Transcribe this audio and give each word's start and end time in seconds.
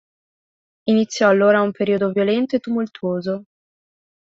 Iniziò 0.87 1.29
allora 1.29 1.61
un 1.61 1.71
periodo 1.71 2.09
violento 2.09 2.55
e 2.55 2.59
tumultuoso. 2.59 3.43